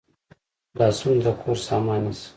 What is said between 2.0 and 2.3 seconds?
نیسي